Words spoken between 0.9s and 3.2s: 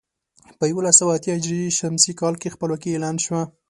سوه اتيا ه ش کال کې خپلواکي اعلان